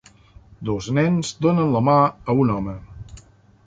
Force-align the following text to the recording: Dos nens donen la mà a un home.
Dos 0.69 0.87
nens 0.99 1.31
donen 1.47 1.71
la 1.77 1.85
mà 1.91 1.97
a 2.07 2.39
un 2.47 2.57
home. 2.59 2.79